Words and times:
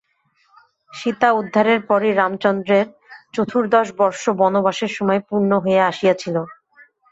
সীতা-উদ্ধারের 0.91 1.79
পরই 1.89 2.11
রামচন্দ্রের 2.13 2.85
চতুর্দশ 3.33 3.87
বর্ষ 3.99 4.23
বনবাসের 4.39 4.91
সময় 4.97 5.21
পূর্ণ 5.27 5.51
হইয়া 5.63 5.83
আসিয়াছিল। 5.91 6.35